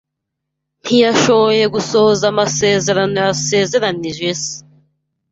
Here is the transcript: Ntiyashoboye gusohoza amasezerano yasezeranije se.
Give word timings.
Ntiyashoboye 0.81 1.63
gusohoza 1.75 2.23
amasezerano 2.33 3.17
yasezeranije 3.27 4.29
se. 4.43 4.55